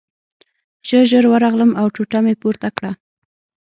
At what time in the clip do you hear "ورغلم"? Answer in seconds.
1.29-1.71